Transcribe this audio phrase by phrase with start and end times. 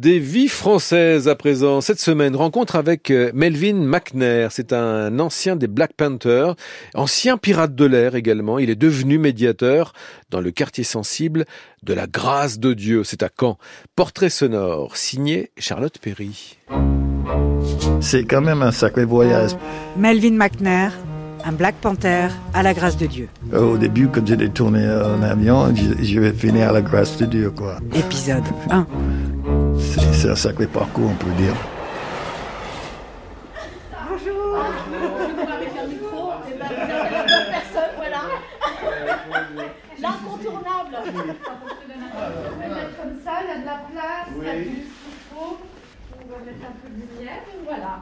[0.00, 1.80] Des vies françaises à présent.
[1.80, 4.52] Cette semaine, rencontre avec euh, Melvin McNair.
[4.52, 6.54] C'est un ancien des Black Panthers,
[6.94, 8.60] ancien pirate de l'air également.
[8.60, 9.92] Il est devenu médiateur
[10.30, 11.46] dans le quartier sensible
[11.82, 13.02] de la grâce de Dieu.
[13.02, 13.58] C'est à Caen.
[13.96, 16.58] Portrait sonore, signé Charlotte Perry.
[18.00, 19.50] C'est quand même un sacré voyage.
[19.96, 20.92] Melvin McNair,
[21.44, 23.28] un Black Panther à la grâce de Dieu.
[23.52, 27.50] Au début, quand j'ai tourné en avion, je vais finir à la grâce de Dieu,
[27.50, 27.78] quoi.
[27.96, 28.86] Épisode 1.
[30.12, 31.54] C'est un sacré parcours, on peut dire.
[34.08, 34.56] Bonjour.
[35.58, 38.22] avec un micro, et ben, vous êtes la bonne personne, voilà.
[40.00, 40.94] L'incontournable.
[40.96, 41.10] On
[42.58, 44.82] va mettre comme ça, il y a de la place, il y a du
[45.30, 45.58] faut.
[46.12, 47.94] On va mettre un peu de lumière, et voilà.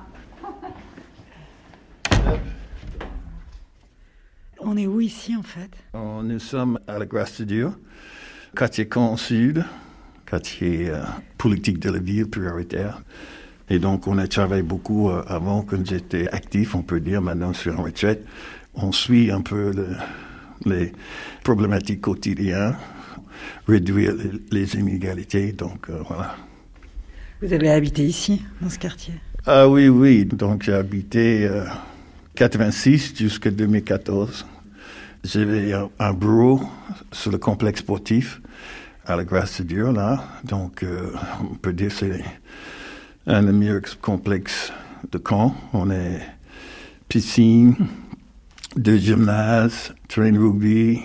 [4.60, 5.70] On est où ici en fait?
[5.94, 7.72] Nous sommes à la grâce de Dieu,
[8.55, 9.64] quartier Caen Sud
[10.26, 11.02] quartier euh,
[11.38, 13.00] politique de la ville prioritaire.
[13.70, 17.52] Et donc, on a travaillé beaucoup euh, avant, quand j'étais actif, on peut dire, maintenant
[17.52, 18.24] sur en retraite.
[18.74, 19.72] On suit un peu
[20.64, 20.92] les
[21.42, 22.77] problématiques quotidiennes,
[23.66, 24.14] réduire
[24.50, 26.36] les, inégalités, donc euh, voilà.
[27.40, 29.14] Vous avez habité ici, dans ce quartier?
[29.46, 30.24] Ah oui, oui.
[30.24, 31.48] Donc, j'ai habité
[32.34, 34.46] 86 jusqu'à 2014.
[35.22, 36.62] J'avais un bureau
[37.12, 38.40] sur le complexe sportif
[39.06, 40.24] à la grâce Dieu, là.
[40.44, 42.24] Donc, euh, on peut dire que c'est
[43.26, 43.82] un des meilleurs
[45.12, 45.54] de Caen.
[45.72, 46.20] On est
[47.08, 47.77] piscine,
[48.77, 51.00] deux gymnases, terrain rugby,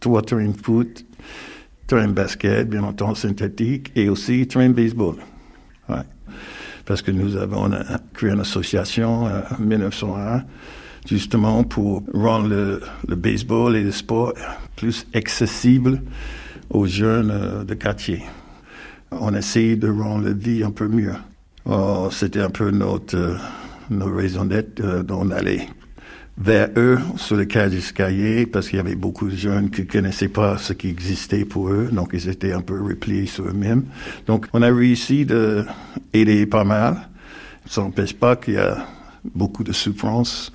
[0.00, 1.04] trois terrains foot,
[1.86, 5.16] terrain basket, bien entendu synthétique, et aussi terrain baseball.
[6.86, 7.70] Parce que nous avons
[8.14, 10.44] créé une association euh, en 1901
[11.06, 14.32] justement pour rendre le, le baseball et le sport
[14.76, 16.00] plus accessible
[16.70, 18.22] aux jeunes euh, de quartier.
[19.10, 21.14] On essayé de rendre la vie un peu mieux.
[21.64, 23.36] Oh, c'était un peu notre, euh,
[23.90, 25.62] notre raison d'être, euh, d'en aller
[26.38, 30.28] vers eux sur le cas d'escalier parce qu'il y avait beaucoup de jeunes qui connaissaient
[30.28, 33.84] pas ce qui existait pour eux, donc ils étaient un peu repliés sur eux-mêmes.
[34.26, 37.08] Donc on a réussi d'aider pas mal.
[37.64, 38.86] Ça n'empêche pas qu'il y a
[39.34, 40.52] beaucoup de souffrance,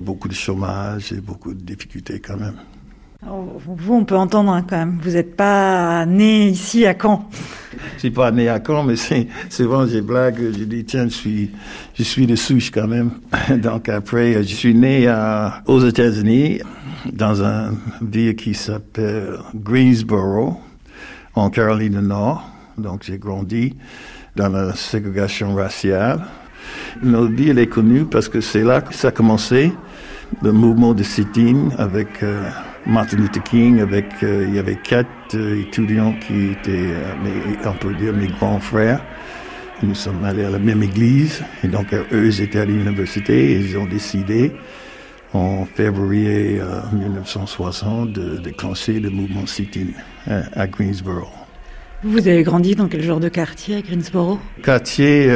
[0.00, 2.56] beaucoup de chômage et beaucoup de difficultés quand même.
[3.26, 4.98] Vous, on peut entendre hein, quand même.
[5.02, 7.28] Vous n'êtes pas né ici à Caen.
[7.94, 10.36] Je suis pas né à Caen, mais c'est souvent j'ai blague.
[10.38, 11.50] Je dis tiens, je suis
[11.94, 13.12] je suis de souche quand même.
[13.62, 15.12] Donc après, je suis né
[15.66, 16.60] aux États-Unis
[17.12, 20.60] dans une ville qui s'appelle Greensboro
[21.34, 22.48] en Caroline du Nord.
[22.76, 23.74] Donc j'ai grandi
[24.36, 26.20] dans la ségrégation raciale.
[27.02, 29.72] Notre ville est connue parce que c'est là que ça a commencé,
[30.42, 31.28] le mouvement de sit
[31.78, 32.48] avec euh,
[32.86, 37.66] Martin Luther King avec, euh, il y avait quatre euh, étudiants qui étaient, euh, mes,
[37.66, 39.02] on peut dire, mes grands frères.
[39.82, 43.58] Nous sommes allés à la même église et donc eux ils étaient à l'université et
[43.58, 44.52] ils ont décidé
[45.32, 46.60] en février
[46.92, 49.88] 1960 de déclencher le mouvement sit-in
[50.54, 51.28] à, Greensboro.
[52.04, 54.38] Vous avez grandi dans quel genre de quartier à Greensboro?
[54.62, 55.28] Quartier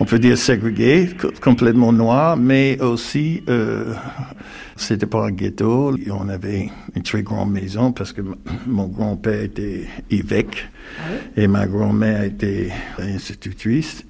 [0.00, 1.10] on peut dire ségrégé,
[1.40, 3.94] complètement noir, mais aussi euh,
[4.76, 5.94] c'était pas un ghetto.
[6.10, 8.22] On avait une très grande maison parce que
[8.66, 11.02] mon grand-père était évêque ah
[11.36, 14.04] et ma grand-mère était institutrice.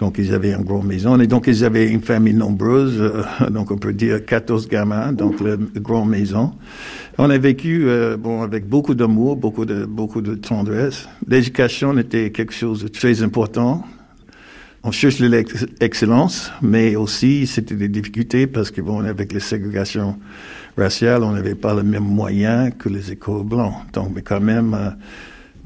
[0.00, 3.70] Donc ils avaient une grande maison et donc ils avaient une famille nombreuse, euh, donc
[3.70, 6.52] on peut dire 14 gamins, donc la grande maison.
[7.16, 11.08] On a vécu euh, bon avec beaucoup d'amour, beaucoup de beaucoup de tendresse.
[11.28, 13.84] L'éducation était quelque chose de très important
[14.84, 20.18] on cherche l'excellence, mais aussi c'était des difficultés parce que bon, avec les ségrégations
[20.76, 23.74] raciales, on n'avait pas les mêmes moyens que les écoles blancs.
[23.94, 24.90] Donc, mais quand même, euh,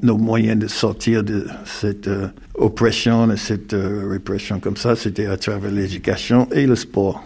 [0.02, 5.26] nos moyens de sortir de cette euh, oppression, de cette euh, répression comme ça, c'était
[5.26, 7.24] à travers l'éducation et le sport.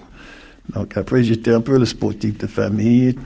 [0.74, 3.16] Donc après, j'étais un peu le sportif de famille.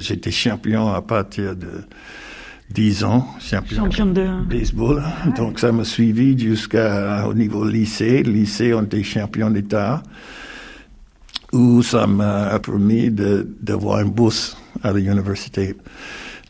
[0.00, 1.68] J'étais champion à partir de
[2.70, 5.02] 10 ans, champion, de baseball.
[5.36, 8.22] Donc ça m'a suivi jusqu'au niveau lycée.
[8.22, 10.02] Lycée, on était champion d'État,
[11.52, 15.76] où ça m'a permis d'avoir une bourse à l'université.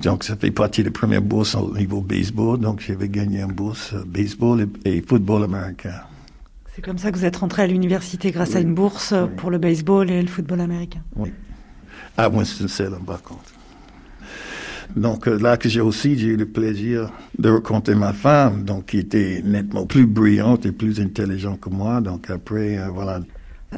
[0.02, 2.58] Donc ça fait partie des premières bourses au niveau baseball.
[2.58, 6.00] Donc j'avais gagné une bourse baseball et, football américain.
[6.74, 9.58] C'est comme ça que vous êtes rentré à l'université grâce à une bourse pour le
[9.58, 11.00] baseball et le football américain.
[11.16, 11.32] Oui.
[12.16, 13.57] À Winston-Salem, par contre.
[14.96, 18.86] Donc euh, là que j'ai aussi j'ai eu le plaisir de rencontrer ma femme, donc
[18.86, 22.00] qui était nettement plus brillante et plus intelligente que moi.
[22.00, 23.20] Donc après, euh, voilà.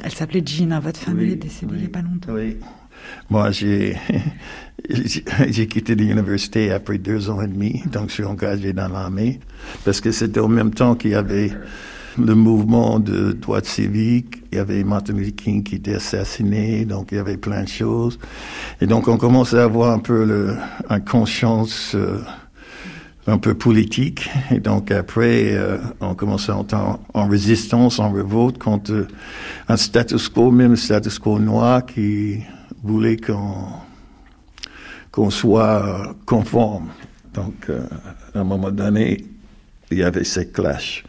[0.01, 2.33] Elle s'appelait Gina, votre femme est décédée il n'y a pas longtemps.
[2.33, 2.57] Oui.
[3.29, 3.97] moi, j'ai
[5.49, 9.39] j'ai quitté l'université après deux ans et demi, donc je suis engagé dans l'armée,
[9.85, 11.51] parce que c'était au même temps qu'il y avait
[12.17, 17.09] le mouvement de droits civiques, il y avait Martin Luther King qui était assassiné, donc
[17.11, 18.19] il y avait plein de choses.
[18.81, 20.55] Et donc on commençait à avoir un peu le,
[20.89, 22.19] un conscience euh,
[23.27, 24.29] un peu politique.
[24.51, 26.77] Et donc après, euh, on commençait entrer
[27.13, 29.07] en, résistance, en révolte contre
[29.67, 32.39] un status quo, même status quo noir qui
[32.83, 33.67] voulait qu'on
[35.11, 36.87] qu'on soit conforme.
[37.33, 37.81] Donc, euh,
[38.33, 39.25] à un moment donné,
[39.89, 41.03] il y avait ces clashs.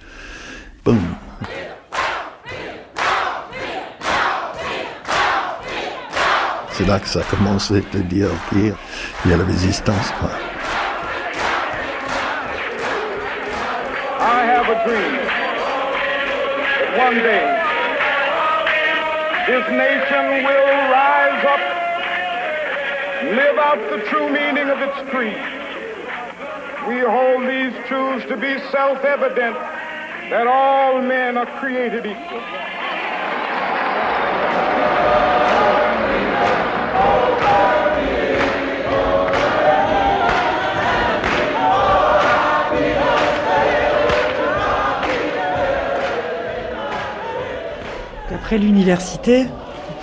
[0.85, 0.99] Boum.
[6.71, 8.59] C'est là que ça a commencé à dire, OK,
[9.25, 10.31] il y a la résistance, quoi.
[14.21, 15.33] I have a dream
[16.99, 17.63] one day
[19.47, 21.61] this nation will rise up,
[23.35, 25.35] live out the true meaning of its creed.
[26.87, 29.57] We hold these truths to be self-evident
[30.31, 32.41] that all men are created equal.
[48.35, 49.47] Après l'université,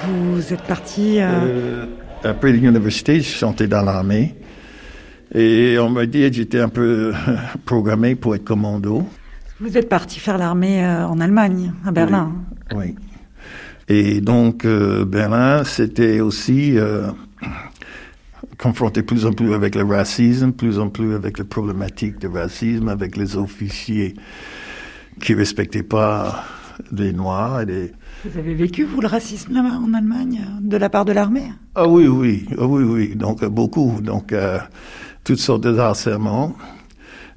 [0.04, 1.20] vous êtes parti.
[1.20, 1.26] Euh...
[1.26, 1.86] Euh,
[2.24, 4.36] après l'université, je suis entré dans l'armée.
[5.36, 7.14] Et on m'a dit que j'étais un peu
[7.66, 9.06] programmé pour être commando.
[9.62, 12.34] Vous êtes parti faire l'armée euh, en Allemagne, à Berlin.
[12.74, 12.96] Oui.
[13.90, 17.08] Et donc, euh, Berlin, c'était aussi euh,
[18.58, 22.88] confronté plus en plus avec le racisme, plus en plus avec les problématiques de racisme,
[22.88, 24.14] avec les officiers
[25.20, 26.46] qui respectaient pas
[26.92, 27.92] les Noirs et les,
[28.26, 31.52] Vous avez vécu, vous, le racisme là en Allemagne, de la part de l'armée?
[31.76, 33.16] Ah oui, oui, ah oui, oui.
[33.16, 34.00] Donc beaucoup.
[34.02, 34.60] Donc euh,
[35.24, 36.56] toutes sortes de harcèlements.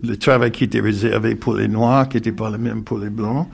[0.03, 3.11] Le travail qui était réservé pour les Noirs, qui n'était pas le même pour les
[3.11, 3.49] Blancs.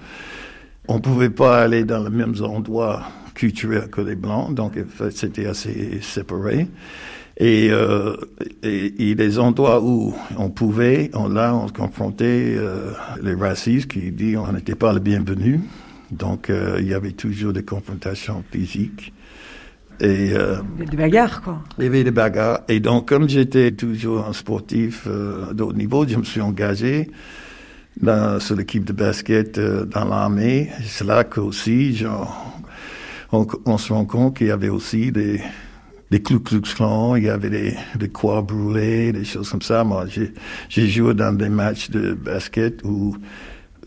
[0.88, 3.02] On pouvait pas aller dans les mêmes endroits
[3.34, 4.72] culturels que les Blancs, donc
[5.10, 6.66] c'était assez séparé.
[7.40, 8.16] Et, euh,
[8.64, 12.90] et, les endroits où on pouvait, on, là, on confrontait euh,
[13.22, 15.60] les racistes qui dit on n'était pas le bienvenu.
[16.10, 19.12] Donc, euh, il y avait toujours des confrontations physiques.
[20.00, 21.60] Et euh, Des bagarres, quoi.
[21.78, 22.60] il y avait des bagarres.
[22.68, 27.10] Et donc, comme j'étais toujours un sportif euh, de haut niveau, je me suis engagé
[28.00, 30.70] dans, sur l'équipe de basket euh, dans l'armée.
[30.84, 32.60] C'est là qu'aussi, genre,
[33.32, 35.40] on, on se rend compte qu'il y avait aussi des,
[36.10, 39.82] des Ku Klux Klan, il y avait des, des croix brûlées, des choses comme ça.
[39.82, 40.06] Moi,
[40.68, 43.16] j'ai joué dans des matchs de basket où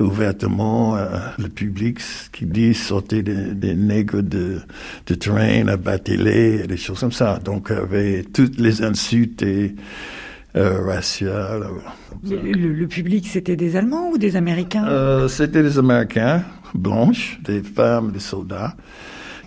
[0.01, 1.99] ouvertement euh, le public
[2.31, 4.59] qui dit sortez des, des nègres de,
[5.07, 7.39] de terrain, abattez-les, des choses comme ça.
[7.43, 9.75] Donc, il y avait toutes les insultes et,
[10.55, 11.63] euh, raciales.
[12.23, 14.85] Le, le- public, c'était des Allemands ou des Américains?
[14.87, 16.43] Euh, C'était des Américains
[16.73, 18.75] blanches, des femmes, des soldats.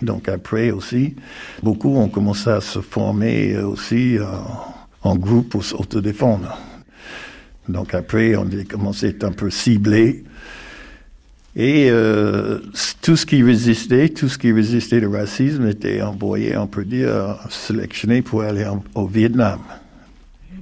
[0.01, 1.15] Donc après aussi,
[1.63, 6.57] beaucoup ont commencé à se former euh, aussi en, en groupe pour s'autodéfendre.
[7.67, 10.23] Donc après, on a commencé à être un peu ciblé.
[11.57, 12.59] Et euh,
[13.01, 17.37] tout ce qui résistait, tout ce qui résistait au racisme était envoyé, on peut dire,
[17.49, 19.59] sélectionné pour aller en- au Vietnam.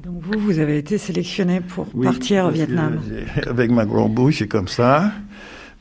[0.03, 2.99] Donc vous, vous avez été sélectionné pour Oui, partir au Vietnam.
[3.47, 5.11] Avec ma grande bouche, c'est comme ça.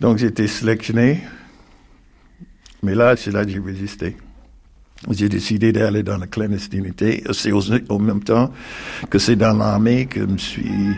[0.01, 1.21] Donc j'ai été sélectionné.
[2.83, 4.17] Mais là, c'est là que j'ai résisté.
[5.11, 7.25] J'ai décidé d'aller dans la clandestinité.
[7.33, 8.53] C'est au, même temps
[9.11, 10.97] que c'est dans l'armée que je me suis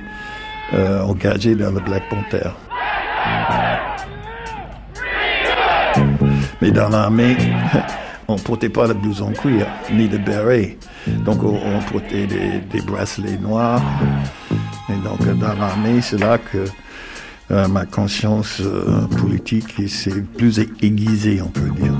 [0.74, 2.50] euh, engagé dans le Black Panther.
[6.60, 7.36] Mais dans l'armée,
[8.28, 10.76] on portait pas le blouson cuir, ni de béret.
[11.06, 13.82] Donc on, portait des, bracelets noirs.
[14.90, 16.64] Et donc dans l'armée, c'est là que
[17.50, 21.92] euh, ma conscience euh, politique s'est plus aiguisée, on peut dire.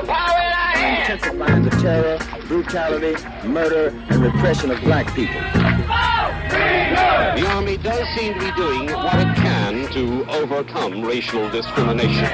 [0.00, 1.10] The power in our hands.
[1.10, 3.14] intensifying the terror, brutality,
[3.46, 5.40] murder, and repression of black people.
[7.36, 12.26] The Army does seem to be doing what it can to overcome racial discrimination.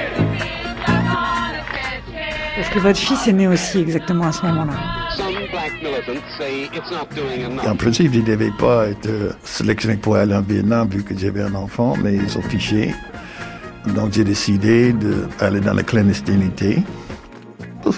[2.55, 4.73] Parce que votre fils est né aussi exactement à ce moment-là.
[5.15, 7.77] Some black militants say it's not doing En enough.
[7.77, 11.53] principe, je ne devais pas être sélectionné pour aller en Vietnam vu que j'avais un
[11.53, 12.95] enfant, mais ils ont fiché.
[13.95, 14.91] Donc j'ai décidé
[15.39, 16.83] d'aller dans la clandestinité.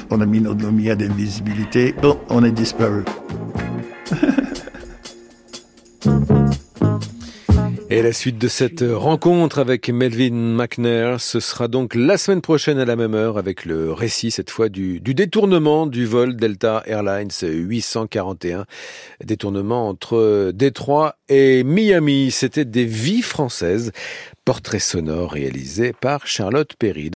[0.10, 1.94] On a mis notre lumière d'invisibilité.
[2.02, 3.04] Bon, on est disparu.
[7.92, 12.78] Et la suite de cette rencontre avec Melvin McNair, ce sera donc la semaine prochaine
[12.78, 16.84] à la même heure avec le récit cette fois du, du détournement du vol Delta
[16.86, 18.66] Airlines 841.
[19.24, 22.30] Détournement entre Détroit et Miami.
[22.30, 23.92] C'était des vies françaises.
[24.46, 27.08] Portrait sonore réalisé par Charlotte Perry.